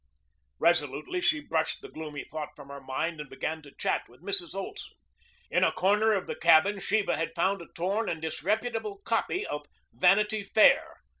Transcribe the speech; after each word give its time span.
Resolutely 0.57 1.21
she 1.21 1.39
brushed 1.41 1.83
the 1.83 1.87
gloomy 1.87 2.23
thought 2.23 2.55
from 2.55 2.69
her 2.69 2.81
mind 2.81 3.21
and 3.21 3.29
began 3.29 3.61
to 3.61 3.71
chat 3.77 4.09
with 4.09 4.23
Mrs. 4.23 4.55
Olson. 4.55 4.93
In 5.51 5.63
a 5.63 5.71
corner 5.71 6.13
of 6.13 6.25
the 6.25 6.33
cabin 6.33 6.79
Sheba 6.79 7.15
had 7.17 7.35
found 7.35 7.61
a 7.61 7.67
torn 7.75 8.09
and 8.09 8.19
disreputable 8.19 8.97
copy 9.05 9.45
of 9.45 9.67
"Vanity 9.93 10.41
Fair." 10.41 11.01